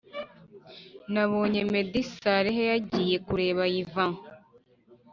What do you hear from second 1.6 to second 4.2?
meddy saleh nagiye kureba Yvan